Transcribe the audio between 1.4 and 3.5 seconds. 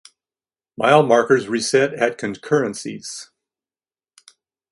reset at concurrencies.